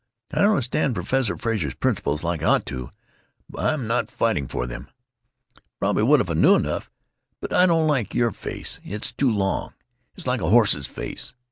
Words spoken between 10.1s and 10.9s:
It's like a horse's